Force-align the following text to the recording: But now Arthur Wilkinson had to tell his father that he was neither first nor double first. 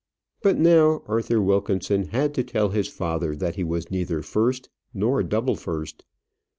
But 0.41 0.57
now 0.57 1.03
Arthur 1.05 1.39
Wilkinson 1.39 2.05
had 2.05 2.33
to 2.33 2.43
tell 2.43 2.69
his 2.69 2.87
father 2.87 3.35
that 3.35 3.53
he 3.53 3.63
was 3.63 3.91
neither 3.91 4.23
first 4.23 4.67
nor 4.95 5.21
double 5.21 5.55
first. 5.55 6.05